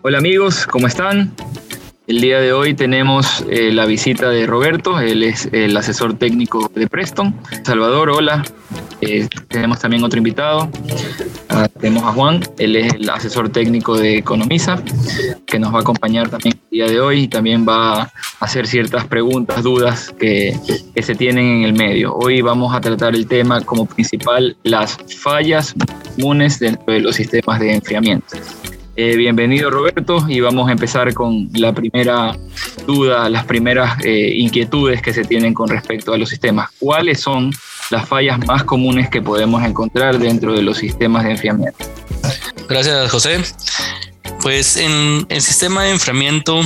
Hola 0.00 0.18
amigos, 0.18 0.64
¿cómo 0.68 0.86
están? 0.86 1.34
El 2.06 2.20
día 2.20 2.38
de 2.38 2.52
hoy 2.52 2.72
tenemos 2.72 3.44
eh, 3.50 3.72
la 3.72 3.84
visita 3.84 4.30
de 4.30 4.46
Roberto, 4.46 5.00
él 5.00 5.24
es 5.24 5.48
el 5.52 5.76
asesor 5.76 6.14
técnico 6.14 6.70
de 6.72 6.86
Preston. 6.86 7.34
Salvador, 7.64 8.10
hola. 8.10 8.44
Eh, 9.00 9.28
tenemos 9.48 9.80
también 9.80 10.04
otro 10.04 10.18
invitado. 10.18 10.70
Ah, 11.48 11.68
tenemos 11.80 12.04
a 12.04 12.12
Juan, 12.12 12.44
él 12.58 12.76
es 12.76 12.94
el 12.94 13.10
asesor 13.10 13.48
técnico 13.48 13.98
de 13.98 14.18
Economiza, 14.18 14.80
que 15.44 15.58
nos 15.58 15.74
va 15.74 15.78
a 15.78 15.80
acompañar 15.80 16.28
también 16.28 16.54
el 16.54 16.70
día 16.70 16.86
de 16.86 17.00
hoy 17.00 17.22
y 17.22 17.28
también 17.28 17.66
va 17.68 18.02
a 18.02 18.12
hacer 18.38 18.68
ciertas 18.68 19.04
preguntas, 19.04 19.64
dudas 19.64 20.14
que, 20.16 20.56
que 20.94 21.02
se 21.02 21.16
tienen 21.16 21.44
en 21.44 21.64
el 21.64 21.72
medio. 21.72 22.14
Hoy 22.14 22.40
vamos 22.40 22.72
a 22.72 22.80
tratar 22.80 23.16
el 23.16 23.26
tema 23.26 23.60
como 23.62 23.84
principal, 23.86 24.56
las 24.62 24.96
fallas 25.18 25.74
comunes 26.14 26.60
dentro 26.60 26.92
de 26.92 27.00
los 27.00 27.16
sistemas 27.16 27.58
de 27.58 27.74
enfriamiento. 27.74 28.36
Eh, 29.00 29.14
bienvenido 29.14 29.70
Roberto 29.70 30.26
y 30.28 30.40
vamos 30.40 30.68
a 30.68 30.72
empezar 30.72 31.14
con 31.14 31.48
la 31.52 31.72
primera 31.72 32.36
duda, 32.84 33.28
las 33.28 33.44
primeras 33.44 33.96
eh, 34.04 34.32
inquietudes 34.34 35.00
que 35.00 35.12
se 35.12 35.24
tienen 35.24 35.54
con 35.54 35.68
respecto 35.68 36.12
a 36.12 36.18
los 36.18 36.28
sistemas. 36.28 36.70
¿Cuáles 36.80 37.20
son 37.20 37.52
las 37.90 38.08
fallas 38.08 38.44
más 38.44 38.64
comunes 38.64 39.08
que 39.08 39.22
podemos 39.22 39.62
encontrar 39.62 40.18
dentro 40.18 40.52
de 40.52 40.62
los 40.62 40.78
sistemas 40.78 41.22
de 41.22 41.30
enfriamiento? 41.30 41.78
Gracias 42.68 43.08
José. 43.12 43.40
Pues 44.42 44.76
en 44.76 45.24
el 45.28 45.42
sistema 45.42 45.84
de 45.84 45.90
enfriamiento 45.90 46.60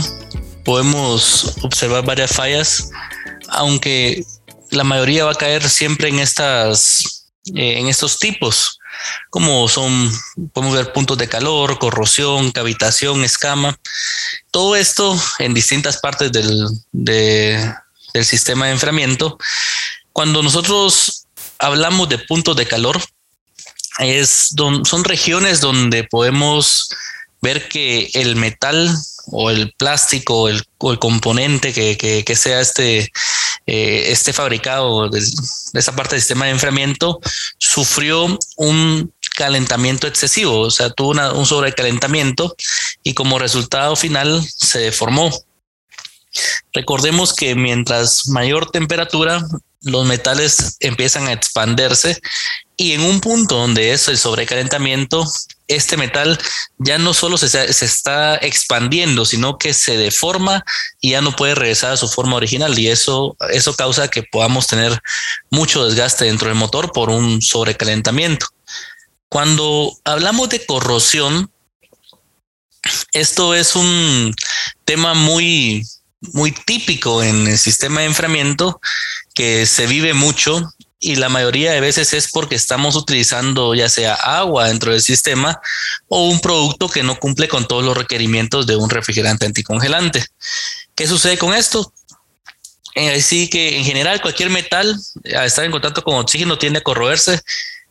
podemos 0.64 1.58
observar 1.60 2.02
varias 2.06 2.32
fallas, 2.34 2.90
aunque 3.50 4.24
la 4.70 4.84
mayoría 4.84 5.26
va 5.26 5.32
a 5.32 5.34
caer 5.34 5.68
siempre 5.68 6.08
en 6.08 6.18
estas 6.18 7.30
eh, 7.54 7.78
en 7.78 7.88
estos 7.88 8.18
tipos 8.18 8.78
como 9.30 9.68
son, 9.68 10.10
podemos 10.52 10.76
ver 10.76 10.92
puntos 10.92 11.18
de 11.18 11.28
calor, 11.28 11.78
corrosión, 11.78 12.50
cavitación, 12.52 13.24
escama, 13.24 13.78
todo 14.50 14.76
esto 14.76 15.18
en 15.38 15.54
distintas 15.54 15.98
partes 15.98 16.32
del, 16.32 16.68
del 16.92 18.24
sistema 18.24 18.66
de 18.66 18.72
enfriamiento. 18.72 19.38
Cuando 20.12 20.42
nosotros 20.42 21.26
hablamos 21.58 22.08
de 22.08 22.18
puntos 22.18 22.56
de 22.56 22.66
calor, 22.66 23.00
es 23.98 24.54
son 24.56 25.04
regiones 25.04 25.60
donde 25.60 26.04
podemos 26.04 26.88
ver 27.40 27.68
que 27.68 28.10
el 28.14 28.36
metal 28.36 28.96
o 29.26 29.50
el 29.50 29.72
plástico 29.72 30.42
o 30.42 30.48
el, 30.48 30.64
componente 30.98 31.72
que, 31.72 32.36
sea 32.36 32.60
este, 32.60 33.10
eh, 33.66 34.04
este 34.08 34.32
fabricado 34.32 35.08
de, 35.08 35.22
esa 35.74 35.94
parte 35.94 36.16
del 36.16 36.22
sistema 36.22 36.46
de 36.46 36.52
enfriamiento 36.52 37.20
sufrió 37.58 38.38
un 38.56 39.12
calentamiento 39.36 40.06
excesivo, 40.06 40.60
o 40.60 40.70
sea, 40.70 40.90
tuvo 40.90 41.12
un 41.34 41.46
sobrecalentamiento 41.46 42.54
y 43.02 43.14
como 43.14 43.38
resultado 43.38 43.96
final 43.96 44.42
se 44.44 44.80
deformó. 44.80 45.30
Recordemos 46.72 47.34
que 47.34 47.54
mientras 47.54 48.28
mayor 48.28 48.70
temperatura, 48.70 49.42
los 49.82 50.06
metales 50.06 50.76
empiezan 50.80 51.28
a 51.28 51.32
expandirse 51.32 52.20
y 52.76 52.92
en 52.92 53.02
un 53.02 53.20
punto 53.20 53.56
donde 53.56 53.92
es 53.92 54.08
el 54.08 54.18
sobrecalentamiento, 54.18 55.24
este 55.68 55.96
metal 55.96 56.38
ya 56.78 56.98
no 56.98 57.14
solo 57.14 57.38
se, 57.38 57.48
se, 57.48 57.84
está 57.84 58.36
expandiendo, 58.36 59.24
sino 59.24 59.56
que 59.56 59.72
se 59.72 59.96
deforma 59.96 60.64
y 61.00 61.10
ya 61.10 61.20
no 61.20 61.36
puede 61.36 61.54
regresar 61.54 61.92
a 61.92 61.96
su 61.96 62.08
forma 62.08 62.36
original. 62.36 62.76
Y 62.78 62.88
eso, 62.88 63.36
eso 63.52 63.74
causa 63.76 64.08
que 64.08 64.22
podamos 64.22 64.66
tener 64.66 65.00
mucho 65.50 65.84
desgaste 65.84 66.24
dentro 66.24 66.48
del 66.48 66.58
motor 66.58 66.92
por 66.92 67.10
un 67.10 67.40
sobrecalentamiento. 67.40 68.46
Cuando 69.28 69.96
hablamos 70.04 70.48
de 70.48 70.66
corrosión, 70.66 71.50
esto 73.12 73.54
es 73.54 73.76
un 73.76 74.34
tema 74.84 75.14
muy, 75.14 75.86
muy 76.32 76.52
típico 76.52 77.22
en 77.22 77.46
el 77.46 77.58
sistema 77.58 78.00
de 78.00 78.06
enfriamiento 78.06 78.80
que 79.34 79.66
se 79.66 79.86
vive 79.86 80.14
mucho 80.14 80.72
y 81.02 81.16
la 81.16 81.28
mayoría 81.28 81.72
de 81.72 81.80
veces 81.80 82.14
es 82.14 82.30
porque 82.30 82.54
estamos 82.54 82.94
utilizando 82.94 83.74
ya 83.74 83.88
sea 83.88 84.14
agua 84.14 84.68
dentro 84.68 84.92
del 84.92 85.02
sistema 85.02 85.60
o 86.06 86.28
un 86.28 86.40
producto 86.40 86.88
que 86.88 87.02
no 87.02 87.18
cumple 87.18 87.48
con 87.48 87.66
todos 87.66 87.84
los 87.84 87.96
requerimientos 87.96 88.66
de 88.66 88.76
un 88.76 88.88
refrigerante 88.88 89.44
anticongelante. 89.44 90.24
¿Qué 90.94 91.08
sucede 91.08 91.38
con 91.38 91.54
esto? 91.54 91.92
Eh, 92.94 93.16
así 93.16 93.48
que 93.48 93.78
en 93.78 93.84
general 93.84 94.22
cualquier 94.22 94.50
metal 94.50 94.96
al 95.36 95.46
estar 95.46 95.64
en 95.64 95.72
contacto 95.72 96.02
con 96.02 96.14
oxígeno 96.14 96.56
tiende 96.56 96.78
a 96.78 96.82
corroerse. 96.82 97.40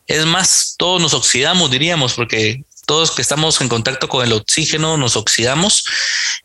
Es 0.06 0.24
más, 0.24 0.74
todos 0.78 1.00
nos 1.00 1.12
oxidamos, 1.12 1.70
diríamos, 1.70 2.14
porque 2.14 2.64
todos 2.86 3.10
que 3.10 3.22
estamos 3.22 3.60
en 3.60 3.68
contacto 3.68 4.08
con 4.08 4.24
el 4.24 4.32
oxígeno 4.32 4.96
nos 4.96 5.16
oxidamos 5.16 5.84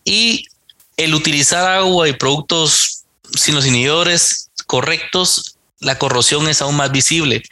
y 0.03 0.47
el 0.97 1.15
utilizar 1.15 1.65
agua 1.65 2.09
y 2.09 2.13
productos 2.13 3.03
sin 3.35 3.55
los 3.55 3.65
inhibidores 3.65 4.46
correctos 4.67 5.57
la 5.79 5.99
corrosión 5.99 6.47
es 6.49 6.61
aún 6.61 6.75
más 6.75 6.91
visible. 6.91 7.43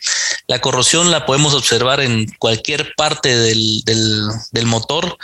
La 0.48 0.60
corrosión 0.60 1.12
la 1.12 1.26
podemos 1.26 1.54
observar 1.54 2.02
en 2.02 2.26
cualquier 2.40 2.94
parte 2.96 3.36
del, 3.36 4.66
motor 4.66 5.18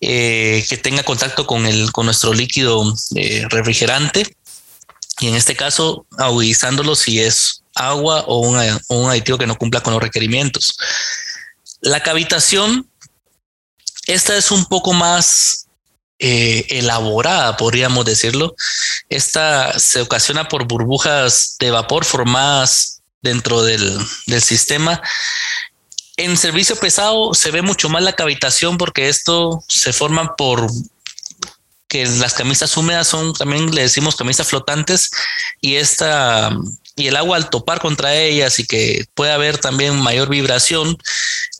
eh, 0.00 0.64
que 0.68 0.76
tenga 0.76 1.02
contacto 1.02 1.46
con, 1.46 1.66
el, 1.66 1.92
con 1.92 2.06
nuestro 2.06 2.34
líquido 2.34 2.94
eh, 3.14 3.46
refrigerante. 3.48 4.36
Y 5.20 5.28
en 5.28 5.34
este 5.34 5.56
caso, 5.56 6.06
agudizándolo 6.18 6.94
si 6.94 7.20
es 7.20 7.62
agua 7.74 8.24
o 8.26 8.40
un 8.40 9.10
aditivo 9.10 9.38
que 9.38 9.46
no 9.46 9.56
cumpla 9.56 9.82
con 9.82 9.94
los 9.94 10.02
requerimientos. 10.02 10.76
La 11.80 12.02
cavitación, 12.02 12.90
esta 14.06 14.36
es 14.36 14.50
un 14.50 14.66
poco 14.66 14.92
más 14.92 15.65
eh, 16.18 16.66
elaborada, 16.70 17.56
podríamos 17.56 18.04
decirlo. 18.04 18.54
Esta 19.10 19.78
se 19.78 20.00
ocasiona 20.00 20.48
por 20.48 20.66
burbujas 20.66 21.56
de 21.60 21.70
vapor 21.70 22.04
formadas 22.04 23.02
dentro 23.20 23.62
del, 23.62 24.00
sistema. 24.40 25.02
En 26.16 26.36
servicio 26.38 26.76
pesado 26.76 27.34
se 27.34 27.50
ve 27.50 27.60
mucho 27.60 27.88
más 27.88 28.02
la 28.02 28.14
cavitación 28.14 28.78
porque 28.78 29.08
esto 29.08 29.62
se 29.68 29.92
forma 29.92 30.36
por 30.36 30.70
que 31.88 32.06
las 32.06 32.34
camisas 32.34 32.76
húmedas 32.76 33.06
son 33.06 33.32
también 33.34 33.72
le 33.74 33.82
decimos 33.82 34.16
camisas 34.16 34.48
flotantes 34.48 35.10
y 35.60 35.76
esta 35.76 36.50
y 36.96 37.06
el 37.06 37.16
agua 37.16 37.36
al 37.36 37.48
topar 37.48 37.80
contra 37.80 38.16
ellas 38.16 38.58
y 38.58 38.66
que 38.66 39.04
puede 39.14 39.30
haber 39.30 39.58
también 39.58 40.00
mayor 40.00 40.28
vibración 40.28 40.96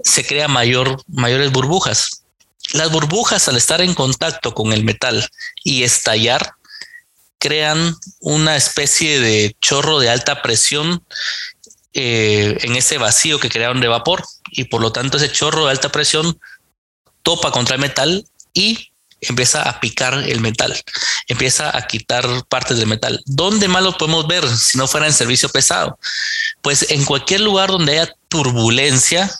se 0.03 0.27
crea 0.27 0.49
mayor 0.49 1.01
mayores 1.07 1.53
burbujas 1.53 2.25
las 2.73 2.91
burbujas 2.91 3.49
al 3.49 3.57
estar 3.57 3.81
en 3.81 3.95
contacto 3.95 4.55
con 4.55 4.73
el 4.73 4.85
metal 4.85 5.29
y 5.65 5.83
estallar 5.83 6.53
crean 7.39 7.95
una 8.21 8.57
especie 8.57 9.21
de 9.21 9.57
chorro 9.61 9.99
de 9.99 10.11
alta 10.11 10.43
presión 10.43 11.05
eh, 11.93 12.59
en 12.63 12.77
ese 12.77 12.99
vacío 12.99 13.39
que 13.39 13.49
crearon 13.49 13.81
de 13.81 13.89
vapor 13.89 14.25
y 14.51 14.65
por 14.65 14.81
lo 14.81 14.93
tanto 14.93 15.17
ese 15.17 15.31
chorro 15.31 15.65
de 15.65 15.71
alta 15.71 15.91
presión 15.91 16.39
topa 17.23 17.51
contra 17.51 17.77
el 17.77 17.81
metal 17.81 18.27
y 18.53 18.93
empieza 19.21 19.63
a 19.63 19.81
picar 19.81 20.15
el 20.15 20.41
metal, 20.41 20.79
empieza 21.27 21.77
a 21.77 21.87
quitar 21.87 22.27
partes 22.49 22.79
del 22.79 22.87
metal. 22.87 23.23
¿Dónde 23.27 23.69
más 23.69 23.83
lo 23.83 23.97
podemos 23.97 24.27
ver 24.27 24.47
si 24.49 24.79
no 24.79 24.87
fuera 24.87 25.07
en 25.07 25.13
servicio 25.13 25.49
pesado? 25.49 25.99
Pues 26.63 26.91
en 26.91 27.05
cualquier 27.05 27.41
lugar 27.41 27.71
donde 27.71 27.99
haya 27.99 28.15
turbulencia, 28.29 29.31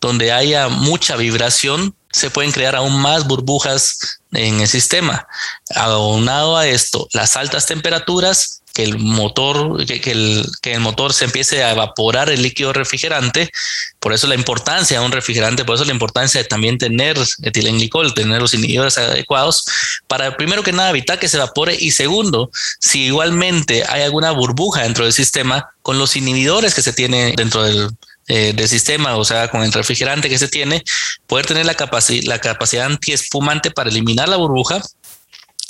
donde 0.00 0.32
haya 0.32 0.68
mucha 0.68 1.16
vibración, 1.16 1.94
se 2.12 2.30
pueden 2.30 2.52
crear 2.52 2.76
aún 2.76 3.00
más 3.00 3.26
burbujas 3.26 4.20
en 4.32 4.60
el 4.60 4.68
sistema. 4.68 5.26
Aunado 5.74 6.56
a 6.56 6.66
esto, 6.66 7.08
las 7.12 7.36
altas 7.36 7.66
temperaturas, 7.66 8.62
que 8.74 8.84
el 8.84 8.98
motor, 8.98 9.84
que, 9.86 10.12
el, 10.12 10.46
que 10.62 10.74
el 10.74 10.80
motor 10.80 11.12
se 11.12 11.24
empiece 11.24 11.64
a 11.64 11.72
evaporar 11.72 12.30
el 12.30 12.42
líquido 12.42 12.72
refrigerante, 12.72 13.50
por 13.98 14.12
eso 14.12 14.28
la 14.28 14.36
importancia 14.36 15.00
de 15.00 15.04
un 15.04 15.10
refrigerante, 15.10 15.64
por 15.64 15.74
eso 15.74 15.84
la 15.84 15.92
importancia 15.92 16.40
de 16.40 16.48
también 16.48 16.78
tener 16.78 17.18
etilenglicol, 17.42 18.14
tener 18.14 18.40
los 18.40 18.54
inhibidores 18.54 18.96
adecuados, 18.96 19.64
para 20.06 20.36
primero 20.36 20.62
que 20.62 20.72
nada 20.72 20.90
evitar 20.90 21.18
que 21.18 21.28
se 21.28 21.38
evapore 21.38 21.76
y 21.78 21.90
segundo, 21.90 22.50
si 22.78 23.06
igualmente 23.06 23.84
hay 23.88 24.02
alguna 24.02 24.30
burbuja 24.30 24.82
dentro 24.82 25.04
del 25.04 25.12
sistema, 25.12 25.70
con 25.82 25.98
los 25.98 26.14
inhibidores 26.14 26.74
que 26.74 26.82
se 26.82 26.92
tiene 26.92 27.34
dentro 27.36 27.64
del, 27.64 27.90
eh, 28.28 28.52
del 28.54 28.68
sistema, 28.68 29.16
o 29.16 29.24
sea, 29.24 29.48
con 29.48 29.62
el 29.62 29.72
refrigerante 29.72 30.28
que 30.28 30.38
se 30.38 30.48
tiene, 30.48 30.84
poder 31.26 31.46
tener 31.46 31.66
la, 31.66 31.76
la 32.24 32.38
capacidad 32.38 32.86
antiespumante 32.86 33.70
para 33.70 33.90
eliminar 33.90 34.28
la 34.28 34.36
burbuja 34.36 34.82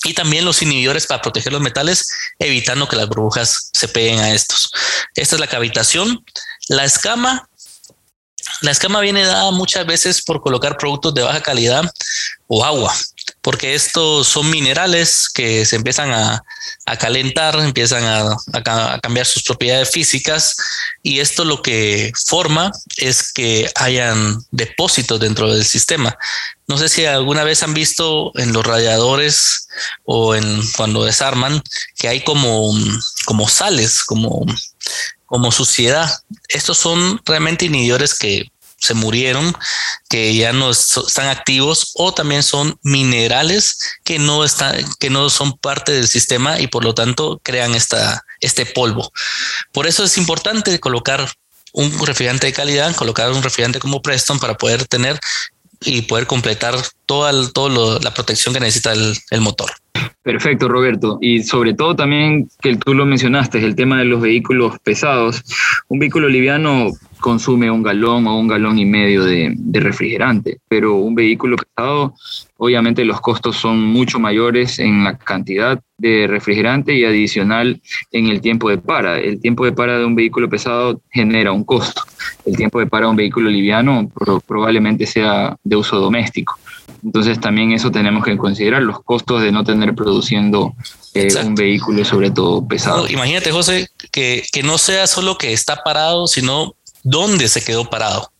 y 0.04 0.14
también 0.14 0.44
los 0.44 0.62
inhibidores 0.62 1.06
para 1.06 1.22
proteger 1.22 1.52
los 1.52 1.62
metales, 1.62 2.08
evitando 2.38 2.88
que 2.88 2.96
las 2.96 3.08
burbujas 3.08 3.70
se 3.72 3.88
peguen 3.88 4.20
a 4.20 4.32
estos. 4.32 4.70
Esta 5.14 5.36
es 5.36 5.40
la 5.40 5.46
cavitación. 5.46 6.24
La 6.68 6.84
escama, 6.84 7.48
la 8.60 8.70
escama 8.70 9.00
viene 9.00 9.24
dada 9.24 9.50
muchas 9.50 9.86
veces 9.86 10.22
por 10.22 10.40
colocar 10.40 10.76
productos 10.76 11.14
de 11.14 11.22
baja 11.22 11.40
calidad 11.40 11.90
o 12.46 12.64
agua 12.64 12.94
porque 13.48 13.74
estos 13.74 14.28
son 14.28 14.50
minerales 14.50 15.30
que 15.30 15.64
se 15.64 15.76
empiezan 15.76 16.12
a, 16.12 16.44
calentar, 17.00 17.58
empiezan 17.60 18.04
a, 18.04 19.00
cambiar 19.00 19.24
sus 19.24 19.42
propiedades 19.42 19.90
físicas 19.90 20.54
y 21.02 21.20
esto 21.20 21.46
lo 21.46 21.62
que 21.62 22.12
forma 22.26 22.70
es 22.98 23.32
que 23.32 23.70
hayan 23.74 24.38
depósitos 24.50 25.18
dentro 25.18 25.50
del 25.50 25.64
sistema. 25.64 26.14
No 26.66 26.76
sé 26.76 26.90
si 26.90 27.06
alguna 27.06 27.42
vez 27.42 27.62
han 27.62 27.72
visto 27.72 28.32
en 28.34 28.52
los 28.52 28.66
radiadores 28.66 29.68
o 30.04 30.34
en 30.34 30.60
cuando 30.76 31.06
desarman 31.06 31.62
que 31.96 32.08
hay 32.08 32.20
como, 32.20 32.74
como 33.24 33.48
sales, 33.48 34.04
como, 34.04 34.44
como 35.24 35.52
suciedad. 35.52 36.20
Estos 36.48 36.76
son 36.76 37.18
realmente 37.24 37.64
inhibidores 37.64 38.14
que 38.14 38.52
se 38.78 38.94
murieron, 38.94 39.54
que 40.08 40.34
ya 40.34 40.52
no 40.52 40.70
están 40.70 41.28
activos 41.28 41.92
o 41.94 42.12
también 42.14 42.42
son 42.42 42.78
minerales 42.82 43.78
que 44.04 44.18
no 44.18 44.44
están, 44.44 44.76
que 44.98 45.10
no 45.10 45.28
son 45.30 45.58
parte 45.58 45.92
del 45.92 46.08
sistema 46.08 46.60
y 46.60 46.68
por 46.68 46.84
lo 46.84 46.94
tanto 46.94 47.40
crean 47.42 47.74
esta, 47.74 48.24
este 48.40 48.66
polvo. 48.66 49.12
Por 49.72 49.86
eso 49.86 50.04
es 50.04 50.16
importante 50.16 50.78
colocar 50.80 51.28
un 51.72 52.06
refrigerante 52.06 52.46
de 52.46 52.52
calidad, 52.52 52.94
colocar 52.94 53.30
un 53.32 53.42
refrigerante 53.42 53.78
como 53.78 54.00
Preston 54.00 54.38
para 54.38 54.56
poder 54.56 54.86
tener 54.86 55.18
y 55.80 56.02
poder 56.02 56.26
completar 56.26 56.74
toda, 57.06 57.32
la 57.32 58.14
protección 58.14 58.52
que 58.52 58.60
necesita 58.60 58.92
el, 58.92 59.40
motor. 59.40 59.70
Perfecto, 60.22 60.68
Roberto. 60.68 61.18
Y 61.20 61.42
sobre 61.44 61.74
todo 61.74 61.94
también 61.94 62.50
que 62.60 62.76
tú 62.76 62.94
lo 62.94 63.06
mencionaste, 63.06 63.64
el 63.64 63.76
tema 63.76 63.98
de 63.98 64.04
los 64.04 64.20
vehículos 64.20 64.76
pesados. 64.82 65.42
Un 65.88 66.00
vehículo 66.00 66.28
liviano 66.28 66.90
consume 67.20 67.70
un 67.70 67.82
galón 67.82 68.26
o 68.26 68.38
un 68.38 68.48
galón 68.48 68.78
y 68.78 68.84
medio 68.84 69.24
de, 69.24 69.56
refrigerante, 69.72 70.58
pero 70.68 70.96
un 70.96 71.14
vehículo 71.14 71.56
pesado, 71.56 72.14
obviamente 72.56 73.04
los 73.04 73.20
costos 73.20 73.56
son 73.56 73.80
mucho 73.80 74.18
mayores 74.18 74.78
en 74.78 75.04
la 75.04 75.16
cantidad 75.18 75.80
de 75.98 76.26
refrigerante 76.26 76.94
y 76.94 77.04
adicional 77.04 77.80
en 78.12 78.28
el 78.28 78.40
tiempo 78.40 78.70
de 78.70 78.78
para. 78.78 79.18
El 79.18 79.40
tiempo 79.40 79.64
de 79.64 79.72
para 79.72 79.98
de 79.98 80.04
un 80.04 80.14
vehículo 80.14 80.48
pesado 80.48 81.00
genera 81.10 81.52
un 81.52 81.64
costo. 81.64 82.02
El 82.44 82.56
tiempo 82.56 82.78
de 82.78 82.86
para 82.86 83.06
de 83.06 83.10
un 83.10 83.16
vehículo 83.16 83.50
liviano 83.50 84.10
probablemente 84.46 85.06
sea 85.06 85.56
de 85.62 85.76
uso 85.76 85.98
doméstico. 85.98 86.58
Entonces 87.04 87.40
también 87.40 87.72
eso 87.72 87.90
tenemos 87.90 88.24
que 88.24 88.36
considerar, 88.36 88.82
los 88.82 89.02
costos 89.02 89.42
de 89.42 89.52
no 89.52 89.64
tener 89.64 89.94
produciendo 89.94 90.74
eh, 91.14 91.28
un 91.44 91.54
vehículo 91.54 92.04
sobre 92.04 92.30
todo 92.30 92.66
pesado. 92.66 93.08
imagínate, 93.08 93.52
José, 93.52 93.88
que, 94.10 94.42
que 94.52 94.62
no 94.62 94.78
sea 94.78 95.06
solo 95.06 95.38
que 95.38 95.52
está 95.52 95.82
parado, 95.84 96.26
sino 96.26 96.74
dónde 97.02 97.48
se 97.48 97.62
quedó 97.62 97.88
parado. 97.88 98.32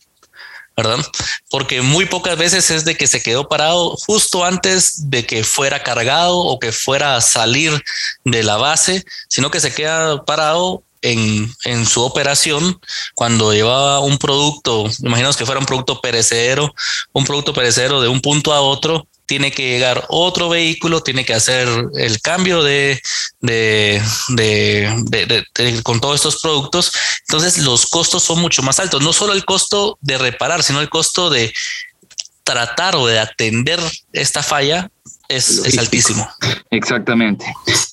¿verdad? 0.79 1.05
Porque 1.51 1.83
muy 1.83 2.07
pocas 2.07 2.39
veces 2.39 2.71
es 2.71 2.85
de 2.85 2.97
que 2.97 3.09
se 3.09 3.21
quedó 3.21 3.49
parado 3.49 3.97
justo 4.07 4.45
antes 4.45 5.11
de 5.11 5.27
que 5.27 5.43
fuera 5.43 5.83
cargado 5.83 6.39
o 6.39 6.61
que 6.61 6.71
fuera 6.71 7.17
a 7.17 7.21
salir 7.21 7.83
de 8.25 8.45
la 8.45 8.59
base, 8.59 9.05
sino 9.29 9.51
que 9.51 9.59
se 9.59 9.75
queda 9.75 10.25
parado 10.25 10.85
en, 11.03 11.53
en 11.65 11.85
su 11.85 12.03
operación 12.03 12.81
cuando 13.17 13.53
llevaba 13.53 13.99
un 13.99 14.19
producto, 14.19 14.85
imaginemos 15.01 15.37
que 15.37 15.47
fuera 15.47 15.61
un 15.61 15.67
producto 15.67 16.01
perecedero, 16.01 16.73
un 17.13 17.25
producto 17.25 17.53
perecedero 17.53 18.01
de 18.01 18.07
un 18.07 18.21
punto 18.21 18.53
a 18.53 18.61
otro, 18.61 19.09
tiene 19.27 19.51
que 19.51 19.69
llegar 19.69 20.07
otro 20.09 20.49
vehículo, 20.49 21.03
tiene 21.03 21.25
que 21.25 21.35
hacer 21.35 21.69
el 21.97 22.21
cambio 22.23 22.63
de, 22.63 23.01
de, 23.41 24.03
de, 24.31 25.45
con 25.83 26.01
todos 26.01 26.17
estos 26.17 26.41
productos. 26.41 26.93
Entonces 27.29 27.59
los 27.59 27.87
costos 27.87 28.23
son 28.23 28.41
mucho 28.41 28.63
más 28.63 28.79
altos. 28.81 29.03
No 29.03 29.13
solo 29.13 29.33
el 29.33 29.45
costo 29.45 29.99
de 30.01 30.19
reparar, 30.19 30.63
sino 30.63 30.81
el 30.81 30.89
costo 30.89 31.31
de 31.31 31.53
tratar 32.43 32.97
o 32.97 33.07
de 33.07 33.19
atender 33.19 33.79
esta 34.13 34.43
falla 34.43 34.91
es, 35.29 35.79
altísimo. 35.79 36.27
Exactamente. 36.71 37.45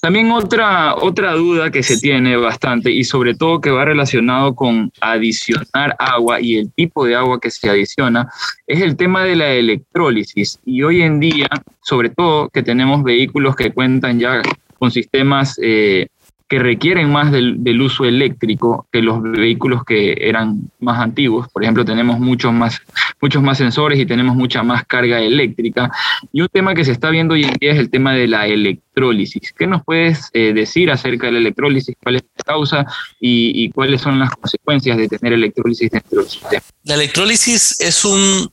También 0.02 0.32
otra, 0.32 0.96
otra 0.96 1.34
duda 1.34 1.70
que 1.70 1.84
se 1.84 1.98
tiene 1.98 2.38
bastante 2.38 2.92
y 2.92 3.04
sobre 3.04 3.36
todo 3.36 3.60
que 3.60 3.72
va 3.72 3.84
relacionado 3.84 4.56
con 4.56 4.92
adicionar 5.02 5.96
agua 6.00 6.40
y 6.40 6.56
el 6.56 6.72
tipo 6.72 7.06
de 7.06 7.16
agua 7.16 7.40
que 7.42 7.52
se 7.52 7.70
adiciona 7.70 8.32
es 8.66 8.82
el 8.82 8.96
tema 8.96 9.24
de 9.26 9.36
la 9.36 9.50
electrólisis. 9.50 10.60
Y 10.66 10.84
hoy 10.84 11.02
en 11.02 11.20
día, 11.20 11.50
sobre 11.84 12.10
todo 12.10 12.50
que 12.50 12.64
tenemos 12.64 13.04
vehículos 13.04 13.56
que 13.58 13.74
cuentan 13.74 14.20
ya 14.20 14.42
con 14.78 14.92
sistemas 14.92 15.60
eh, 15.62 16.08
que 16.48 16.60
requieren 16.60 17.12
más 17.12 17.32
del, 17.32 17.82
uso 17.82 18.06
eléctrico 18.06 18.88
que 18.92 19.02
los 19.02 19.22
vehículos 19.22 19.84
que 19.84 20.16
eran 20.20 20.70
más 20.80 21.00
antiguos. 21.00 21.48
Por 21.50 21.64
ejemplo, 21.64 21.84
tenemos 21.84 22.20
muchos 22.20 22.54
más, 22.54 22.82
muchos 23.20 23.42
más 23.42 23.58
sensores 23.58 24.00
y 24.00 24.06
tenemos 24.06 24.36
mucha 24.36 24.62
más 24.62 24.86
carga 24.86 25.20
eléctrica. 25.20 25.92
Y 26.32 26.42
un 26.42 26.48
tema 26.50 26.76
que 26.76 26.86
se 26.86 26.92
está 26.92 27.10
viendo 27.10 27.34
hoy 27.34 27.46
en 27.46 27.54
día 27.54 27.72
es 27.72 27.80
el 27.80 27.90
tema 27.90 28.14
de 28.14 28.28
la 28.28 28.46
electrólisis. 28.46 29.54
¿Qué 29.58 29.66
nos 29.66 29.84
puedes 29.84 30.30
eh, 30.34 30.54
decir 30.54 30.92
acerca 30.92 31.28
de 31.28 31.34
la 31.34 31.40
electrólisis? 31.40 31.96
¿Cuál 32.02 32.18
es 32.18 32.24
la 32.38 32.44
causa 32.44 32.86
y, 33.20 33.72
cuáles 33.72 34.02
son 34.02 34.20
las 34.20 34.30
consecuencias 34.30 34.98
de 34.98 35.08
tener 35.08 35.34
electrólisis 35.34 35.90
dentro 35.90 36.20
del 36.20 36.30
sistema? 36.30 36.62
La 36.84 36.94
electrólisis 36.94 37.82
es, 37.82 38.06
un, 38.06 38.52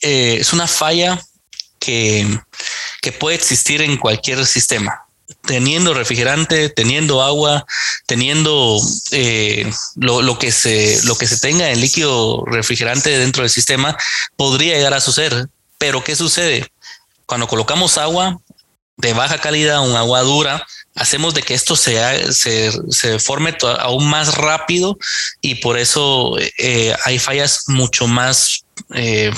eh, 0.00 0.38
es 0.40 0.52
una 0.54 0.66
falla 0.66 1.20
que, 1.78 2.26
que 3.02 3.12
puede 3.12 3.36
existir 3.36 3.82
en 3.82 3.98
cualquier 3.98 4.46
sistema 4.46 5.04
teniendo 5.46 5.94
refrigerante, 5.94 6.68
teniendo 6.68 7.22
agua, 7.22 7.66
teniendo 8.06 8.78
eh, 9.10 9.70
lo, 9.96 10.38
que 10.38 10.52
se, 10.52 11.02
lo 11.04 11.16
que 11.16 11.26
se 11.26 11.38
tenga 11.38 11.70
en 11.70 11.80
líquido 11.80 12.44
refrigerante 12.46 13.18
dentro 13.18 13.42
del 13.42 13.50
sistema, 13.50 13.96
podría 14.36 14.76
llegar 14.76 14.94
a 14.94 15.00
suceder. 15.00 15.48
Pero 15.78 16.04
¿qué 16.04 16.16
sucede? 16.16 16.70
Cuando 17.26 17.48
colocamos 17.48 17.98
agua 17.98 18.38
de 18.96 19.12
baja 19.12 19.38
calidad, 19.38 19.86
un 19.86 19.96
agua 19.96 20.20
dura, 20.20 20.66
hacemos 20.94 21.34
de 21.34 21.42
que 21.42 21.54
esto 21.54 21.74
se, 21.76 22.32
se, 22.32 23.18
forme 23.18 23.56
aún 23.80 24.06
más 24.06 24.34
rápido 24.34 24.96
y 25.40 25.56
por 25.56 25.78
eso 25.78 26.36
eh, 26.58 26.94
hay 27.04 27.18
fallas 27.18 27.64
mucho 27.66 28.06
más 28.06 28.64
eh, 28.94 29.32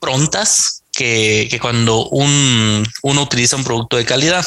prontas 0.00 0.77
que, 0.98 1.58
cuando 1.60 2.08
un, 2.08 2.84
uno 3.02 3.22
utiliza 3.22 3.54
un 3.54 3.62
producto 3.62 3.96
de 3.96 4.04
calidad. 4.04 4.44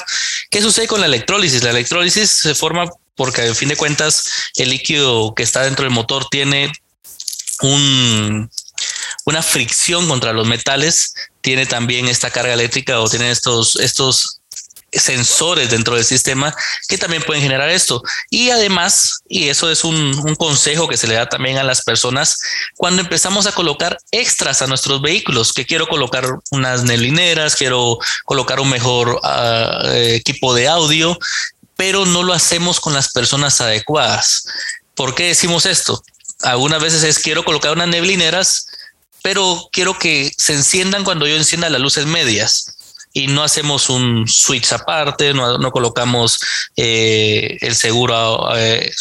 ¿Qué 0.50 0.62
sucede 0.62 0.86
con 0.86 1.00
la 1.00 1.06
electrólisis? 1.06 1.63
La 1.63 1.69
electrólisis 1.69 2.30
se 2.30 2.56
forma 2.56 2.92
porque 3.15 3.44
a 3.44 3.56
fin 3.56 3.69
de 3.69 3.77
cuentas 3.77 4.30
el 4.57 4.69
líquido 4.69 5.33
que 5.33 5.44
está 5.44 5.63
dentro 5.63 5.86
del 5.86 5.94
motor 5.94 6.27
tiene 6.30 6.69
un, 7.62 8.50
una 9.24 9.42
fricción 9.42 10.09
contra 10.09 10.33
los 10.33 10.45
metales, 10.45 11.13
tiene 11.39 11.65
también 11.65 12.09
esta 12.09 12.31
carga 12.31 12.54
eléctrica 12.54 13.00
o 13.00 13.09
tiene 13.09 13.31
estos, 13.31 13.77
estos 13.77 14.40
sensores 14.99 15.69
dentro 15.69 15.95
del 15.95 16.03
sistema 16.03 16.53
que 16.88 16.97
también 16.97 17.23
pueden 17.23 17.41
generar 17.41 17.69
esto. 17.69 18.03
Y 18.29 18.49
además, 18.49 19.21
y 19.27 19.49
eso 19.49 19.71
es 19.71 19.83
un, 19.83 20.35
consejo 20.35 20.88
que 20.88 20.97
se 20.97 21.07
le 21.07 21.15
da 21.15 21.27
también 21.27 21.57
a 21.57 21.63
las 21.63 21.83
personas, 21.83 22.39
cuando 22.75 23.01
empezamos 23.01 23.45
a 23.45 23.51
colocar 23.51 23.97
extras 24.11 24.61
a 24.61 24.67
nuestros 24.67 25.01
vehículos, 25.01 25.53
que 25.53 25.65
quiero 25.65 25.88
colocar 25.88 26.25
unas 26.51 26.83
neblineras, 26.83 27.55
quiero 27.55 27.97
colocar 28.25 28.59
un 28.59 28.69
mejor 28.69 29.19
ah, 29.23 29.92
equipo 29.94 30.54
de 30.54 30.68
audio, 30.68 31.18
pero 31.75 32.06
no 32.06 32.23
lo 32.23 32.33
hacemos 32.33 32.80
con 32.80 32.94
las 32.94 33.11
personas 33.11 33.61
adecuadas. 33.61 34.45
¿Por 34.95 35.16
qué 35.16 35.27
decimos 35.27 35.66
esto? 35.66 36.04
Algunas 36.42 36.81
veces 36.81 37.04
es 37.04 37.19
quiero 37.19 37.45
colocar 37.45 37.71
unas 37.71 37.87
neblineras, 37.87 38.68
pero 39.21 39.69
quiero 39.71 39.97
que 39.97 40.33
se 40.37 40.54
enciendan 40.54 41.04
cuando 41.04 41.27
yo 41.27 41.35
encienda 41.35 41.69
las 41.69 41.81
luces 41.81 42.06
medias 42.06 42.77
y 43.13 43.27
no 43.27 43.44
hacemos 43.44 43.89
un 43.89 44.27
switch 44.27 44.71
aparte, 44.73 45.33
no, 45.33 45.71
colocamos 45.71 46.39
eh, 46.75 47.57
el 47.61 47.75
seguro, 47.75 48.56
eh, 48.56 48.91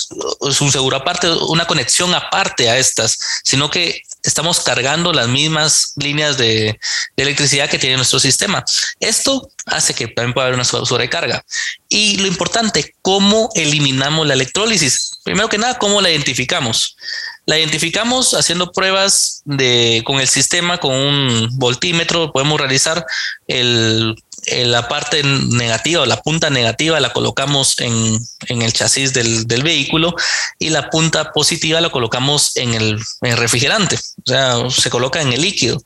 un 0.41 0.73
seguro 0.73 0.97
aparte, 0.97 1.31
una 1.31 1.67
conexión 1.67 2.15
aparte 2.15 2.69
a 2.69 2.79
estas, 2.79 3.19
sino 3.45 3.71
que 3.71 4.03
estamos 4.23 4.61
cargando 4.61 5.13
las 5.13 5.29
mismas 5.29 5.93
líneas 5.97 6.37
de, 6.37 6.79
electricidad 7.17 7.69
que 7.69 7.79
tiene 7.79 7.97
nuestro 7.97 8.19
sistema. 8.19 8.65
Esto 8.99 9.51
hace 9.67 9.95
que 9.95 10.09
también 10.09 10.33
pueda 10.33 10.47
haber 10.47 10.55
una 10.55 10.65
sobrecarga. 10.65 11.45
Y 11.89 12.17
lo 12.19 12.27
importante, 12.27 12.95
¿cómo 13.03 13.51
eliminamos 13.55 14.27
la 14.27 14.35
electrólisis? 14.35 15.19
Primero 15.25 15.49
que 15.49 15.59
nada, 15.59 15.79
¿cómo 15.79 16.01
la 16.01 16.11
identificamos? 16.11 16.97
La 17.47 17.59
identificamos 17.59 18.35
haciendo 18.35 18.71
pruebas 18.73 19.43
de, 19.45 20.03
con 20.05 20.21
el 20.21 20.29
sistema, 20.29 20.79
con 20.79 20.95
un 20.95 21.49
voltímetro, 21.59 22.33
podemos 22.33 22.61
realizar 22.61 23.05
el, 23.49 24.15
la 24.47 24.89
parte 24.89 25.23
negativa 25.23 26.07
la 26.07 26.23
punta 26.23 26.51
negativa 26.51 26.99
la 27.01 27.13
colocamos 27.13 27.79
en, 27.79 28.19
el 28.49 28.73
chasis 28.73 29.13
del, 29.13 29.63
vehículo 29.63 30.15
y 30.59 30.71
la 30.71 30.89
punta 30.91 31.33
positiva 31.33 31.81
la 31.81 31.91
colocamos 31.91 32.57
en 32.57 32.75
el, 32.75 32.99
refrigerante, 33.21 33.97
o 33.97 34.27
sea, 34.27 34.71
se 34.71 34.91
coloca 34.91 35.21
en 35.21 35.33
el 35.33 35.43
líquido. 35.43 35.83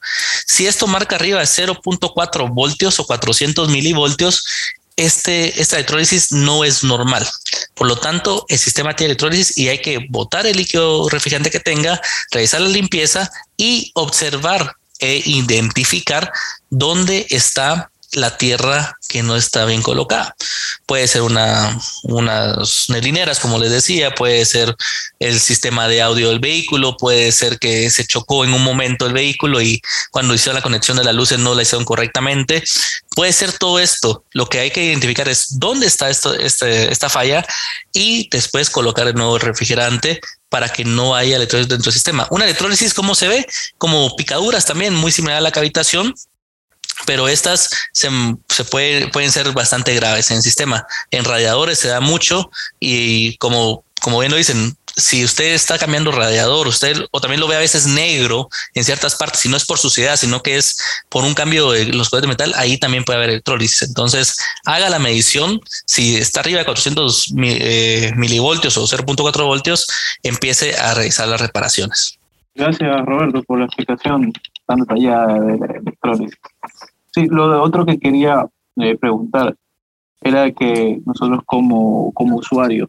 Si 0.46 0.66
esto 0.66 0.86
marca 0.86 1.16
arriba 1.16 1.40
de 1.40 1.46
0.4 1.46 2.52
voltios 2.52 3.00
o 3.00 3.06
400 3.06 3.68
milivoltios, 3.68 4.44
este, 4.96 5.60
esta 5.60 5.76
electrólisis 5.76 6.32
no 6.32 6.64
es 6.64 6.84
normal. 6.84 7.26
Por 7.74 7.88
lo 7.88 7.96
tanto, 7.96 8.44
el 8.48 8.58
sistema 8.58 8.94
tiene 8.94 9.12
electrólisis 9.12 9.56
y 9.56 9.68
hay 9.68 9.78
que 9.78 10.06
botar 10.08 10.46
el 10.46 10.56
líquido 10.56 11.08
refrigerante 11.08 11.50
que 11.50 11.60
tenga, 11.60 12.00
realizar 12.30 12.60
la 12.60 12.68
limpieza 12.68 13.30
y 13.56 13.90
observar 13.94 14.76
e 15.00 15.22
identificar 15.26 16.32
dónde 16.70 17.26
está 17.30 17.90
la 18.14 18.36
tierra 18.36 18.96
que 19.08 19.22
no 19.22 19.36
está 19.36 19.64
bien 19.64 19.82
colocada. 19.82 20.34
Puede 20.86 21.06
ser 21.08 21.22
una, 21.22 21.78
unas 22.04 22.86
nelineras, 22.88 23.40
como 23.40 23.58
les 23.58 23.70
decía, 23.70 24.14
puede 24.14 24.44
ser 24.44 24.74
el 25.18 25.40
sistema 25.40 25.88
de 25.88 26.02
audio 26.02 26.30
del 26.30 26.38
vehículo, 26.38 26.96
puede 26.96 27.32
ser 27.32 27.58
que 27.58 27.90
se 27.90 28.06
chocó 28.06 28.44
en 28.44 28.52
un 28.52 28.62
momento 28.62 29.06
el 29.06 29.12
vehículo 29.12 29.60
y 29.60 29.80
cuando 30.10 30.34
hizo 30.34 30.52
la 30.52 30.62
conexión 30.62 30.96
de 30.96 31.04
las 31.04 31.14
luces 31.14 31.38
no 31.38 31.54
la 31.54 31.62
hicieron 31.62 31.84
correctamente. 31.84 32.62
Puede 33.14 33.32
ser 33.32 33.52
todo 33.52 33.78
esto. 33.78 34.24
Lo 34.32 34.48
que 34.48 34.60
hay 34.60 34.70
que 34.70 34.84
identificar 34.84 35.28
es 35.28 35.58
dónde 35.58 35.86
está 35.86 36.08
este, 36.10 36.92
esta 36.92 37.08
falla 37.08 37.44
y 37.92 38.28
después 38.30 38.70
colocar 38.70 39.06
el 39.06 39.14
nuevo 39.14 39.38
refrigerante 39.38 40.20
para 40.48 40.68
que 40.68 40.84
no 40.84 41.16
haya 41.16 41.36
electrólisis 41.36 41.68
dentro 41.68 41.86
del 41.86 41.94
sistema. 41.94 42.28
Una 42.30 42.44
electrólisis, 42.44 42.94
¿cómo 42.94 43.14
se 43.14 43.28
ve? 43.28 43.46
Como 43.76 44.14
picaduras 44.16 44.64
también, 44.66 44.94
muy 44.94 45.10
similar 45.10 45.38
a 45.38 45.40
la 45.40 45.50
cavitación, 45.50 46.14
pero 47.06 47.28
estas 47.28 47.68
se, 47.92 48.08
se 48.48 48.64
puede, 48.64 49.08
pueden 49.08 49.32
ser 49.32 49.50
bastante 49.52 49.94
graves 49.94 50.30
en 50.30 50.38
el 50.38 50.42
sistema. 50.42 50.86
En 51.10 51.24
radiadores 51.24 51.78
se 51.78 51.88
da 51.88 52.00
mucho 52.00 52.50
y 52.80 53.36
como, 53.38 53.84
como 54.00 54.18
bien 54.20 54.30
lo 54.30 54.36
dicen, 54.38 54.76
si 54.96 55.24
usted 55.24 55.54
está 55.54 55.78
cambiando 55.78 56.12
radiador, 56.12 56.68
usted 56.68 56.96
o 57.10 57.20
también 57.20 57.40
lo 57.40 57.48
ve 57.48 57.56
a 57.56 57.60
veces 57.60 57.86
negro 57.86 58.48
en 58.74 58.84
ciertas 58.84 59.16
partes, 59.16 59.40
si 59.40 59.48
no 59.48 59.56
es 59.56 59.66
por 59.66 59.78
suciedad, 59.78 60.16
sino 60.16 60.42
que 60.42 60.56
es 60.56 60.78
por 61.08 61.24
un 61.24 61.34
cambio 61.34 61.72
de 61.72 61.86
los 61.86 62.10
colores 62.10 62.28
de 62.28 62.32
metal, 62.32 62.52
ahí 62.56 62.78
también 62.78 63.04
puede 63.04 63.18
haber 63.18 63.30
electrólisis. 63.30 63.82
Entonces, 63.82 64.36
haga 64.64 64.88
la 64.90 64.98
medición. 64.98 65.60
Si 65.84 66.16
está 66.16 66.40
arriba 66.40 66.60
de 66.60 66.64
400 66.64 67.34
eh, 67.42 68.12
milivoltios 68.16 68.76
o 68.76 68.86
0.4 68.86 69.44
voltios, 69.44 69.86
empiece 70.22 70.76
a 70.76 70.94
realizar 70.94 71.26
las 71.26 71.40
reparaciones. 71.40 72.18
Gracias, 72.54 73.04
Roberto, 73.04 73.42
por 73.42 73.58
la 73.58 73.64
explicación 73.66 74.32
tan 74.66 74.78
detallada 74.78 75.40
de 75.40 75.58
la 75.58 75.66
Sí, 77.14 77.26
lo 77.28 77.62
otro 77.62 77.86
que 77.86 77.98
quería 77.98 78.46
eh, 78.76 78.96
preguntar 78.96 79.54
era 80.20 80.50
que 80.50 81.00
nosotros 81.04 81.40
como, 81.44 82.12
como 82.12 82.36
usuarios 82.36 82.88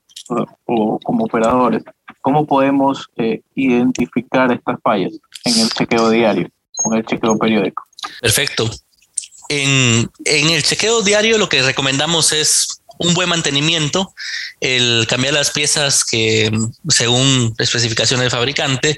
o 0.65 0.99
como 1.03 1.25
operadores, 1.25 1.83
¿cómo 2.21 2.45
podemos 2.47 3.09
eh, 3.17 3.41
identificar 3.53 4.51
estas 4.51 4.79
fallas 4.81 5.13
en 5.43 5.59
el 5.59 5.69
chequeo 5.69 6.09
diario 6.09 6.49
o 6.83 6.93
en 6.93 6.99
el 6.99 7.05
chequeo 7.05 7.37
periódico? 7.37 7.83
Perfecto. 8.21 8.69
En, 9.49 10.09
en 10.23 10.49
el 10.49 10.63
chequeo 10.63 11.03
diario 11.03 11.37
lo 11.37 11.49
que 11.49 11.61
recomendamos 11.61 12.31
es 12.31 12.81
un 12.97 13.13
buen 13.13 13.29
mantenimiento, 13.29 14.13
el 14.59 15.05
cambiar 15.07 15.33
las 15.33 15.51
piezas 15.51 16.03
que 16.03 16.51
según 16.89 17.55
especificación 17.57 18.19
del 18.19 18.31
fabricante, 18.31 18.97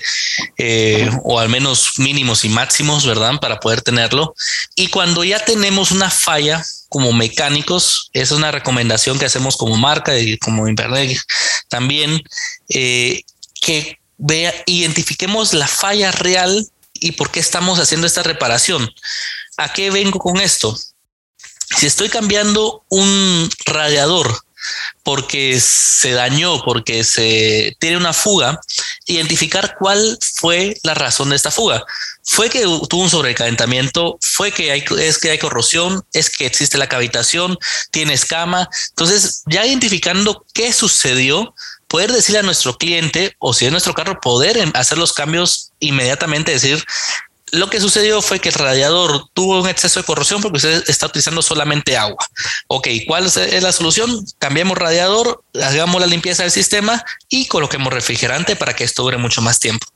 eh, 0.57 1.09
o 1.23 1.39
al 1.39 1.49
menos 1.49 1.93
mínimos 1.97 2.45
y 2.45 2.49
máximos, 2.49 3.05
¿verdad? 3.05 3.39
Para 3.39 3.59
poder 3.59 3.81
tenerlo. 3.81 4.35
Y 4.75 4.87
cuando 4.87 5.23
ya 5.23 5.43
tenemos 5.43 5.91
una 5.91 6.09
falla 6.09 6.63
como 6.89 7.11
mecánicos, 7.13 8.09
esa 8.13 8.33
es 8.33 8.37
una 8.37 8.51
recomendación 8.51 9.19
que 9.19 9.25
hacemos 9.25 9.57
como 9.57 9.75
marca 9.77 10.17
y 10.17 10.37
como 10.37 10.67
internet 10.67 11.19
también, 11.67 12.21
eh, 12.69 13.23
que 13.61 13.99
vea, 14.17 14.53
identifiquemos 14.65 15.53
la 15.53 15.67
falla 15.67 16.11
real 16.11 16.67
y 16.93 17.11
por 17.13 17.31
qué 17.31 17.39
estamos 17.39 17.79
haciendo 17.79 18.07
esta 18.07 18.23
reparación. 18.23 18.89
¿A 19.57 19.73
qué 19.73 19.89
vengo 19.89 20.19
con 20.19 20.39
esto? 20.39 20.77
Si 21.77 21.85
estoy 21.85 22.09
cambiando 22.09 22.83
un 22.89 23.47
radiador 23.67 24.35
porque 25.03 25.59
se 25.59 26.11
dañó, 26.11 26.63
porque 26.63 27.03
se 27.03 27.77
tiene 27.79 27.97
una 27.97 28.13
fuga, 28.13 28.59
identificar 29.05 29.75
cuál 29.77 30.17
fue 30.19 30.75
la 30.81 30.95
razón 30.95 31.29
de 31.29 31.35
esta 31.35 31.51
fuga. 31.51 31.83
Fue 32.23 32.49
que 32.49 32.61
tuvo 32.61 33.03
un 33.03 33.11
sobrecalentamiento, 33.11 34.17
fue 34.21 34.51
que 34.51 34.71
hay, 34.71 34.83
es 34.99 35.19
que 35.19 35.29
hay 35.29 35.37
corrosión, 35.37 36.03
es 36.13 36.31
que 36.31 36.47
existe 36.47 36.79
la 36.79 36.89
cavitación, 36.89 37.59
tiene 37.91 38.15
escama. 38.15 38.67
Entonces, 38.89 39.43
ya 39.45 39.63
identificando 39.63 40.43
qué 40.55 40.73
sucedió, 40.73 41.53
poder 41.87 42.11
decirle 42.11 42.39
a 42.39 42.43
nuestro 42.43 42.75
cliente 42.79 43.35
o 43.37 43.53
si 43.53 43.65
es 43.65 43.71
nuestro 43.71 43.93
carro, 43.93 44.19
poder 44.19 44.71
hacer 44.73 44.97
los 44.97 45.13
cambios 45.13 45.73
inmediatamente, 45.79 46.51
decir, 46.51 46.83
lo 47.51 47.69
que 47.69 47.79
sucedió 47.79 48.21
fue 48.21 48.39
que 48.39 48.49
el 48.49 48.55
radiador 48.55 49.29
tuvo 49.33 49.61
un 49.61 49.69
exceso 49.69 49.99
de 49.99 50.05
corrosión 50.05 50.41
porque 50.41 50.57
usted 50.57 50.83
está 50.87 51.05
utilizando 51.05 51.41
solamente 51.41 51.95
agua. 51.95 52.25
Ok, 52.67 52.87
¿cuál 53.07 53.25
es 53.25 53.63
la 53.63 53.71
solución? 53.71 54.25
Cambiemos 54.37 54.77
radiador, 54.77 55.43
hagamos 55.61 56.01
la 56.01 56.07
limpieza 56.07 56.43
del 56.43 56.51
sistema 56.51 57.03
y 57.29 57.47
coloquemos 57.47 57.93
refrigerante 57.93 58.55
para 58.55 58.75
que 58.75 58.83
esto 58.83 59.03
dure 59.03 59.17
mucho 59.17 59.41
más 59.41 59.59
tiempo. 59.59 59.87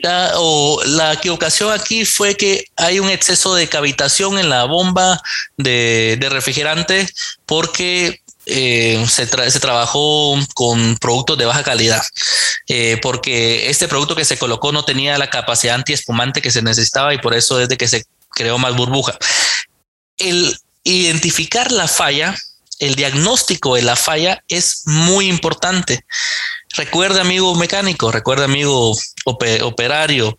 La, 0.00 0.32
o 0.36 0.80
la 0.84 1.14
equivocación 1.14 1.72
aquí 1.72 2.04
fue 2.04 2.36
que 2.36 2.66
hay 2.76 3.00
un 3.00 3.08
exceso 3.08 3.54
de 3.54 3.68
cavitación 3.68 4.38
en 4.38 4.48
la 4.48 4.64
bomba 4.64 5.20
de, 5.56 6.16
de 6.20 6.28
refrigerante 6.28 7.08
porque 7.46 8.22
eh, 8.50 9.04
se, 9.08 9.26
trabajó 9.26 10.34
con 10.54 10.96
productos 10.96 11.36
de 11.36 11.44
baja 11.44 11.62
calidad, 11.62 12.02
eh, 12.66 12.98
porque 13.02 13.68
este 13.68 13.88
producto 13.88 14.16
que 14.16 14.24
se 14.24 14.38
colocó 14.38 14.72
no 14.72 14.84
tenía 14.84 15.18
la 15.18 15.28
capacidad 15.28 15.74
antiespumante 15.74 16.40
que 16.40 16.50
se 16.50 16.62
necesitaba 16.62 17.12
y 17.12 17.18
por 17.18 17.34
eso 17.34 17.60
es 17.60 17.68
de 17.68 17.76
que 17.76 17.86
se 17.86 18.06
creó 18.30 18.56
más 18.58 18.74
burbuja. 18.74 19.18
El 20.16 20.56
identificar 20.82 21.70
la 21.72 21.88
falla, 21.88 22.34
el 22.78 22.94
diagnóstico 22.94 23.74
de 23.74 23.82
la 23.82 23.96
falla 23.96 24.42
es 24.48 24.82
muy 24.86 25.28
importante. 25.28 26.04
Recuerda, 26.74 27.20
amigo 27.20 27.54
mecánico, 27.54 28.10
recuerda, 28.10 28.46
amigo 28.46 28.96
operario, 29.24 30.36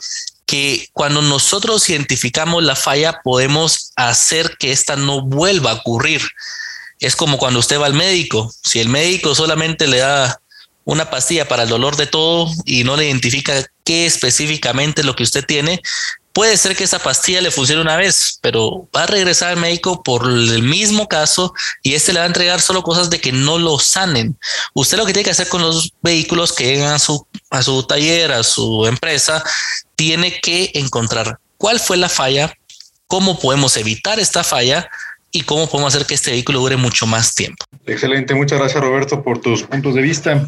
que 0.48 0.88
cuando 0.94 1.22
nosotros 1.22 1.88
identificamos 1.90 2.64
la 2.64 2.76
falla 2.76 3.22
podemos 3.24 3.92
hacer 3.96 4.58
que 4.58 4.72
esta 4.72 4.96
no 4.96 5.22
vuelva 5.22 5.70
a 5.70 5.76
ocurrir. 5.76 6.24
Es 7.00 7.16
como 7.16 7.38
cuando 7.38 7.60
usted 7.60 7.80
va 7.80 7.86
al 7.86 7.94
médico. 7.94 8.52
Si 8.64 8.80
el 8.80 8.90
médico 8.90 9.34
solamente 9.36 9.88
le 9.88 10.00
da 10.00 10.42
una 10.86 11.10
pastilla 11.10 11.48
para 11.48 11.64
el 11.64 11.70
dolor 11.70 11.96
de 11.96 12.08
todo 12.08 12.52
y 12.66 12.84
no 12.84 12.98
le 12.98 13.06
identifica 13.06 13.66
qué 13.84 14.06
específicamente 14.06 15.02
es 15.02 15.06
lo 15.06 15.16
que 15.16 15.24
usted 15.24 15.46
tiene, 15.46 15.82
puede 16.34 16.58
ser 16.58 16.76
que 16.76 16.84
esa 16.84 17.00
pastilla 17.00 17.42
le 17.42 17.52
funcione 17.52 17.82
una 17.82 17.96
vez, 17.96 18.40
pero 18.42 18.88
va 18.96 19.04
a 19.04 19.08
regresar 19.08 19.50
al 19.50 19.58
médico 19.58 20.04
por 20.04 20.26
el 20.26 20.64
mismo 20.64 21.08
caso 21.08 21.54
y 21.84 21.94
este 21.94 22.14
le 22.14 22.20
va 22.20 22.26
a 22.26 22.28
entregar 22.28 22.62
solo 22.62 22.82
cosas 22.82 23.10
de 23.10 23.20
que 23.20 23.32
no 23.32 23.60
lo 23.60 23.78
sanen. 23.78 24.38
Usted 24.74 24.98
lo 24.98 25.06
que 25.06 25.14
tiene 25.14 25.26
que 25.26 25.32
hacer 25.32 25.48
con 25.48 25.62
los 25.62 25.94
vehículos 26.02 26.54
que 26.54 26.66
llegan 26.66 26.94
a 26.94 27.00
su, 27.00 27.28
a 27.50 27.62
su 27.62 27.84
taller, 27.84 28.32
a 28.32 28.44
su 28.44 28.86
empresa, 28.86 29.44
tiene 29.96 30.40
que 30.40 30.72
encontrar 30.76 31.40
cuál 31.58 31.80
fue 31.80 31.98
la 31.98 32.10
falla, 32.10 32.54
cómo 33.08 33.40
podemos 33.40 33.76
evitar 33.78 34.20
esta 34.20 34.44
falla 34.44 34.90
y 35.32 35.42
cómo 35.42 35.70
podemos 35.70 35.94
hacer 35.94 36.08
que 36.08 36.16
este 36.16 36.32
vehículo 36.32 36.60
dure 36.60 36.78
mucho 36.78 37.06
más 37.06 37.34
tiempo. 37.36 37.66
Excelente, 37.86 38.34
muchas 38.34 38.60
gracias 38.60 38.84
Roberto 38.84 39.24
por 39.24 39.40
tus 39.40 39.64
puntos 39.64 39.96
de 39.96 40.02
vista. 40.02 40.48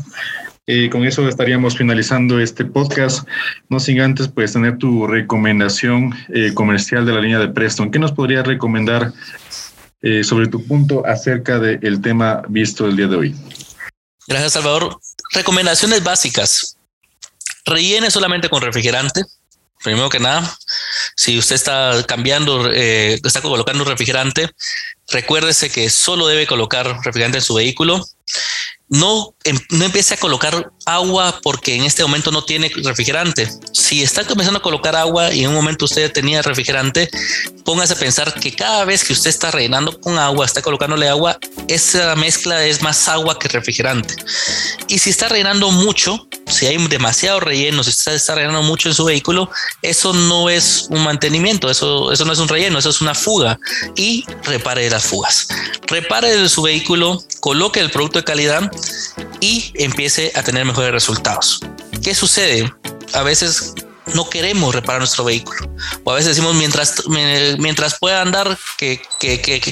Eh, 0.68 0.90
con 0.90 1.06
eso 1.06 1.28
estaríamos 1.28 1.76
finalizando 1.76 2.40
este 2.40 2.66
podcast, 2.66 3.28
no 3.70 3.80
sin 3.80 4.00
antes 4.00 4.28
pues 4.28 4.54
tener 4.54 4.78
tu 4.78 5.08
recomendación 5.08 6.14
eh, 6.34 6.54
comercial 6.54 7.06
de 7.06 7.14
la 7.14 7.22
línea 7.22 7.40
de 7.40 7.50
Preston. 7.50 7.92
¿Qué 7.92 8.00
nos 8.00 8.12
podrías 8.12 8.46
recomendar 8.46 9.12
eh, 10.02 10.24
sobre 10.24 10.48
tu 10.48 10.66
punto 10.66 11.06
acerca 11.06 11.60
del 11.60 12.02
tema 12.02 12.44
visto 12.48 12.86
el 12.88 12.96
día 12.96 13.08
de 13.08 13.16
hoy? 13.16 13.36
Gracias 14.28 14.54
Salvador. 14.54 15.00
Recomendaciones 15.34 16.04
básicas. 16.04 16.78
Rellene 17.66 18.12
solamente 18.12 18.50
con 18.50 18.62
refrigerante 18.62 19.24
primero 19.84 20.10
que 20.10 20.20
nada, 20.20 20.58
si 21.22 21.38
usted 21.38 21.54
está 21.54 22.04
cambiando, 22.08 22.68
eh, 22.72 23.20
está 23.24 23.44
colocando 23.44 23.84
un 23.84 23.90
refrigerante, 23.90 24.50
recuérdese 25.08 25.70
que 25.70 25.88
solo 25.92 26.26
debe 26.26 26.48
colocar 26.48 26.98
refrigerante 27.04 27.38
en 27.38 27.44
su 27.44 27.54
vehículo 27.54 28.04
no, 28.92 29.34
em, 29.46 29.58
no 29.70 29.86
empiece 29.86 30.16
a 30.16 30.18
colocar 30.18 30.70
agua 30.86 31.40
porque 31.42 31.76
en 31.76 31.86
este 31.86 32.04
momento 32.04 32.30
no 32.30 32.44
tiene 32.44 32.70
refrigerante. 32.84 33.50
Si 33.72 34.04
está 34.04 34.26
comenzando 34.26 34.60
a 34.60 34.62
colocar 34.62 34.98
agua 34.98 35.34
y 35.34 35.44
en 35.44 35.50
un 35.50 35.56
momento 35.56 35.86
usted 35.86 36.12
tenía 36.12 36.42
refrigerante, 36.42 37.10
póngase 37.64 37.94
a 37.94 38.00
pensar 38.00 38.34
que 38.34 38.54
cada 38.54 38.84
vez 38.84 39.06
que 39.06 39.14
usted 39.14 39.30
está 39.30 39.50
rellenando 39.50 39.98
con 40.02 40.20
agua, 40.20 40.46
está 40.46 40.62
colocándole 40.62 41.08
agua, 41.08 41.40
esa 41.70 42.16
mezcla 42.18 42.66
es 42.66 42.82
más 42.82 43.08
agua 43.08 43.40
que 43.40 43.48
refrigerante. 43.48 44.14
Y 44.90 45.00
si 45.00 45.12
está 45.12 45.30
rellenando 45.30 45.72
mucho, 45.72 46.28
si 46.52 46.68
hay 46.68 46.78
demasiado 46.88 47.40
relleno, 47.40 47.84
si 47.84 47.90
usted 47.90 48.14
está 48.14 48.36
rellenando 48.36 48.64
mucho 48.64 48.90
en 48.90 48.96
su 48.96 49.06
vehículo, 49.06 49.50
eso 49.82 50.14
no 50.14 50.50
es 50.50 50.88
un 50.90 51.04
mantenimiento, 51.04 51.70
eso, 51.70 52.12
eso 52.12 52.26
no 52.26 52.34
es 52.34 52.40
un 52.40 52.48
relleno, 52.48 52.80
eso 52.80 52.90
es 52.90 53.02
una 53.02 53.16
fuga 53.16 53.60
y 53.96 54.26
repare 54.44 54.90
las 54.90 55.04
fugas. 55.04 55.48
Repare 55.88 56.48
su 56.50 56.62
vehículo, 56.62 57.24
coloque 57.40 57.80
el 57.80 57.92
producto 57.92 58.20
de 58.20 58.26
calidad 58.26 58.72
y 59.40 59.72
empiece 59.76 60.32
a 60.36 60.44
tener 60.44 60.66
mejores 60.66 60.92
resultados. 60.92 61.62
¿Qué 62.04 62.14
sucede? 62.14 62.72
A 63.14 63.24
veces 63.24 63.74
no 64.14 64.30
queremos 64.30 64.74
reparar 64.74 65.02
nuestro 65.02 65.24
vehículo. 65.24 65.70
O 66.04 66.12
a 66.12 66.16
veces 66.16 66.36
decimos 66.36 66.56
mientras, 66.56 67.04
mientras 67.08 67.98
pueda 68.00 68.22
andar, 68.22 68.58
que, 68.78 69.02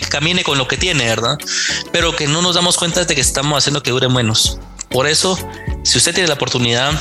camine 0.09 0.43
con 0.43 0.57
lo 0.57 0.67
que 0.67 0.77
tiene, 0.77 1.05
¿verdad? 1.05 1.37
Pero 1.91 2.15
que 2.15 2.27
no 2.27 2.41
nos 2.41 2.55
damos 2.55 2.77
cuenta 2.77 3.03
de 3.05 3.15
que 3.15 3.21
estamos 3.21 3.57
haciendo 3.57 3.83
que 3.83 3.91
dure 3.91 4.09
menos. 4.09 4.59
Por 4.89 5.07
eso, 5.07 5.37
si 5.89 5.97
usted 5.97 6.13
tiene 6.13 6.27
la 6.27 6.35
oportunidad, 6.35 6.93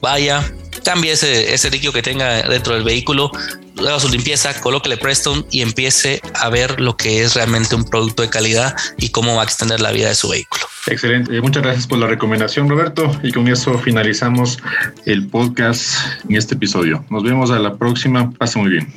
vaya, 0.00 0.52
cambie 0.84 1.12
ese, 1.12 1.54
ese 1.54 1.70
líquido 1.70 1.92
que 1.92 2.02
tenga 2.02 2.42
dentro 2.42 2.74
del 2.74 2.82
vehículo, 2.82 3.30
haga 3.78 4.00
su 4.00 4.08
limpieza, 4.08 4.60
colóquele 4.60 4.96
Preston 4.96 5.46
y 5.52 5.62
empiece 5.62 6.20
a 6.34 6.48
ver 6.48 6.80
lo 6.80 6.96
que 6.96 7.22
es 7.22 7.34
realmente 7.34 7.76
un 7.76 7.84
producto 7.84 8.22
de 8.22 8.28
calidad 8.28 8.74
y 8.96 9.10
cómo 9.10 9.36
va 9.36 9.42
a 9.42 9.44
extender 9.44 9.80
la 9.80 9.92
vida 9.92 10.08
de 10.08 10.16
su 10.16 10.28
vehículo. 10.28 10.64
Excelente. 10.88 11.36
Eh, 11.36 11.40
muchas 11.40 11.62
gracias 11.62 11.86
por 11.86 11.98
la 11.98 12.08
recomendación, 12.08 12.68
Roberto. 12.68 13.08
Y 13.22 13.30
con 13.30 13.46
eso 13.46 13.78
finalizamos 13.78 14.58
el 15.04 15.28
podcast 15.28 15.92
en 16.28 16.34
este 16.34 16.56
episodio. 16.56 17.04
Nos 17.10 17.22
vemos 17.22 17.52
a 17.52 17.60
la 17.60 17.76
próxima. 17.76 18.32
Pase 18.32 18.58
muy 18.58 18.70
bien. 18.70 18.92